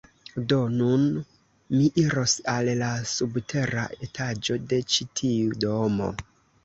Do, 0.51 0.55
nun 0.75 1.03
mi 1.73 1.89
iros 2.05 2.33
al 2.55 2.71
la 2.81 2.89
subtera 3.11 3.85
etaĝo 4.09 4.59
de 4.73 4.81
ĉi 4.95 5.11
tiu 5.21 5.59
domo 5.67 6.11